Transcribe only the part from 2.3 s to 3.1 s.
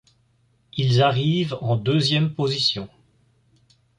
position.